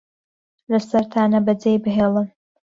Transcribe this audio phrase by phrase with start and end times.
[0.71, 2.27] لەسەرتانە بەجێی بهێڵن